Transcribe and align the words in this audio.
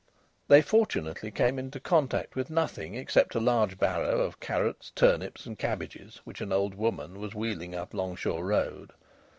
They 0.47 0.63
fortunately 0.63 1.29
came 1.29 1.59
into 1.59 1.79
contact 1.79 2.35
with 2.35 2.49
nothing 2.49 2.95
except 2.95 3.35
a 3.35 3.39
large 3.39 3.77
barrow 3.77 4.19
of 4.21 4.39
carrots, 4.39 4.89
turnips, 4.95 5.45
and 5.45 5.59
cabbages 5.59 6.21
which 6.23 6.41
an 6.41 6.51
old 6.51 6.73
woman 6.73 7.19
was 7.19 7.35
wheeling 7.35 7.75
up 7.75 7.93
Longshaw 7.93 8.39
Road. 8.41 8.93